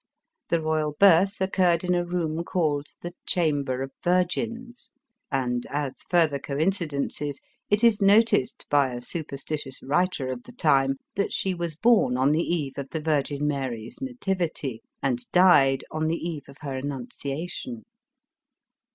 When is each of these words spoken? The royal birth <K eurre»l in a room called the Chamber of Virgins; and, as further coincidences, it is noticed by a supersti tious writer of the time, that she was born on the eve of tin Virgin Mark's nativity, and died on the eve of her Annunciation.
The 0.49 0.59
royal 0.59 0.93
birth 0.93 1.37
<K 1.37 1.45
eurre»l 1.45 1.77
in 1.87 1.93
a 1.93 2.03
room 2.03 2.43
called 2.43 2.87
the 3.01 3.13
Chamber 3.27 3.83
of 3.83 3.91
Virgins; 4.03 4.89
and, 5.31 5.67
as 5.69 6.01
further 6.09 6.39
coincidences, 6.39 7.39
it 7.69 7.83
is 7.83 8.01
noticed 8.01 8.65
by 8.71 8.89
a 8.93 8.99
supersti 8.99 9.59
tious 9.61 9.75
writer 9.83 10.31
of 10.31 10.41
the 10.41 10.53
time, 10.53 10.95
that 11.15 11.31
she 11.31 11.53
was 11.53 11.75
born 11.75 12.17
on 12.17 12.31
the 12.31 12.41
eve 12.41 12.79
of 12.79 12.89
tin 12.89 13.03
Virgin 13.03 13.47
Mark's 13.47 14.01
nativity, 14.01 14.81
and 15.03 15.31
died 15.31 15.83
on 15.91 16.07
the 16.07 16.17
eve 16.17 16.49
of 16.49 16.57
her 16.61 16.75
Annunciation. 16.77 17.83